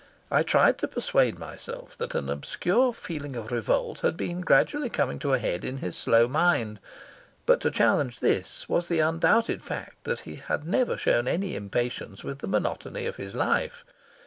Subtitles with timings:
[0.31, 5.19] I tried to persuade myself than an obscure feeling of revolt had been gradually coming
[5.19, 6.79] to a head in his slow mind,
[7.45, 12.23] but to challenge this was the undoubted fact that he had never shown any impatience
[12.23, 13.85] with the monotony of his life.